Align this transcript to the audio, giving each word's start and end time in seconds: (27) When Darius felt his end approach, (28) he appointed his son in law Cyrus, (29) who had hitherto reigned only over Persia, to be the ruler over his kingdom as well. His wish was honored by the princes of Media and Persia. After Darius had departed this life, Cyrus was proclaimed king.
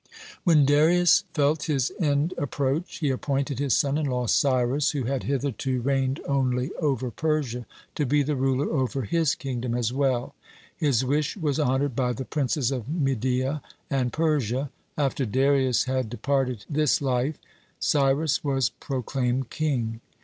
(27) 0.45 0.45
When 0.45 0.65
Darius 0.65 1.23
felt 1.35 1.63
his 1.65 1.91
end 1.99 2.33
approach, 2.39 2.97
(28) 3.01 3.01
he 3.01 3.11
appointed 3.11 3.59
his 3.59 3.77
son 3.77 3.99
in 3.99 4.07
law 4.07 4.25
Cyrus, 4.25 4.89
(29) 4.89 5.05
who 5.07 5.13
had 5.13 5.23
hitherto 5.25 5.81
reigned 5.83 6.19
only 6.27 6.71
over 6.81 7.11
Persia, 7.11 7.67
to 7.93 8.05
be 8.07 8.23
the 8.23 8.35
ruler 8.35 8.67
over 8.73 9.03
his 9.03 9.35
kingdom 9.35 9.75
as 9.75 9.93
well. 9.93 10.33
His 10.75 11.05
wish 11.05 11.37
was 11.37 11.59
honored 11.59 11.95
by 11.95 12.13
the 12.13 12.25
princes 12.25 12.71
of 12.71 12.89
Media 12.89 13.61
and 13.91 14.11
Persia. 14.11 14.71
After 14.97 15.23
Darius 15.23 15.83
had 15.83 16.09
departed 16.09 16.65
this 16.67 16.99
life, 16.99 17.37
Cyrus 17.79 18.43
was 18.43 18.71
proclaimed 18.71 19.51
king. 19.51 20.01